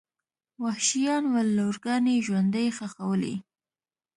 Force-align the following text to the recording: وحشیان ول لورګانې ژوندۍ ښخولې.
وحشیان 0.63 1.23
ول 1.33 1.47
لورګانې 1.57 2.15
ژوندۍ 2.27 2.67
ښخولې. 2.77 3.35